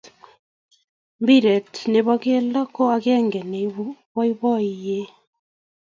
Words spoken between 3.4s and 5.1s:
ne ibuuu boiboyee.